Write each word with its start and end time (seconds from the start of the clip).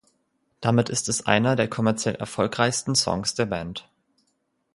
Damit 0.61 0.89
ist 0.89 1.09
es 1.09 1.27
einer 1.27 1.55
der 1.55 1.67
kommerziell 1.69 2.15
erfolgreichsten 2.15 2.95
Songs 2.95 3.35
der 3.35 3.45
Band. 3.45 3.87